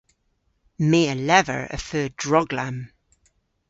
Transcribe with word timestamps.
My 0.89 1.01
a 1.13 1.15
lever 1.29 1.61
y 1.75 1.77
feu 1.87 2.05
droglamm. 2.21 2.77